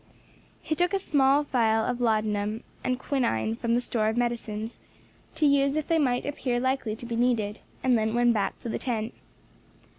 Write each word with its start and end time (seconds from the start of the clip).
He 0.63 0.73
took 0.73 0.95
a 0.95 0.97
small 0.97 1.43
phial 1.43 1.85
of 1.85 2.01
laudanum 2.01 2.63
and 2.83 2.97
quinine 2.97 3.55
from 3.55 3.75
the 3.75 3.81
store 3.81 4.09
of 4.09 4.17
medicines, 4.17 4.79
to 5.35 5.45
use 5.45 5.75
if 5.75 5.87
they 5.87 5.99
might 5.99 6.25
appear 6.25 6.59
likely 6.59 6.95
to 6.95 7.05
be 7.05 7.15
needed, 7.15 7.59
and 7.83 7.95
then 7.95 8.15
went 8.15 8.33
back 8.33 8.59
to 8.61 8.69
the 8.69 8.79
tent. 8.79 9.13